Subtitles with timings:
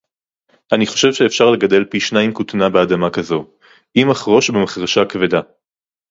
[0.73, 3.47] אֲנִי חוֹשֵׁב שֶׁאֶפְשָׁר לְגַדֵּל פִּי שְׁנַיִים כֻּותְנָה בַּאֲדָמָה כָּזוֹ,
[3.97, 5.41] אִם אֶחֱרוֹשׁ בַּמַּחְרֵשָׁה כְּבֵדָה.